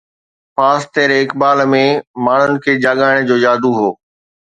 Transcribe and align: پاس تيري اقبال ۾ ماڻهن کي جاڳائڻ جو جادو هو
پاس 0.55 0.81
تيري 0.93 1.17
اقبال 1.25 1.59
۾ 1.73 1.81
ماڻهن 2.27 2.53
کي 2.65 2.73
جاڳائڻ 2.87 3.17
جو 3.29 3.35
جادو 3.45 3.71
هو 3.79 3.89